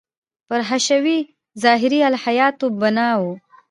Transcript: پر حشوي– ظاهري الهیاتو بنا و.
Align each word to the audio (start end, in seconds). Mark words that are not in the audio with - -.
پر 0.47 0.59
حشوي– 0.69 1.17
ظاهري 1.63 1.99
الهیاتو 2.09 2.65
بنا 2.81 3.09
و. 3.19 3.23